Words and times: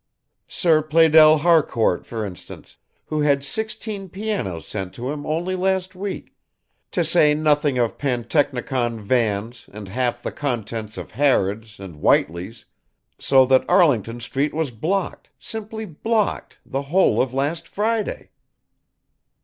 "Sir 0.47 0.81
Pleydell 0.81 1.37
Harcourt 1.41 2.07
for 2.07 2.25
instance, 2.25 2.77
who 3.05 3.21
had 3.21 3.45
sixteen 3.45 4.09
pianos 4.09 4.65
sent 4.65 4.95
to 4.95 5.11
him 5.11 5.27
only 5.27 5.53
last 5.55 5.93
week, 5.93 6.33
to 6.89 7.03
say 7.03 7.35
nothing 7.35 7.77
of 7.77 7.99
pantechnicon 7.99 8.99
vans 8.99 9.69
and 9.71 9.89
half 9.89 10.23
the 10.23 10.31
contents 10.31 10.97
of 10.97 11.11
Harrods' 11.11 11.79
and 11.79 11.97
Whiteleys', 11.97 12.65
so 13.19 13.45
that 13.45 13.63
Arlington 13.69 14.19
Street 14.19 14.55
was 14.55 14.71
blocked, 14.71 15.29
simply 15.37 15.85
blocked, 15.85 16.57
the 16.65 16.81
whole 16.81 17.21
of 17.21 17.31
last 17.31 17.67
Friday." 17.67 18.31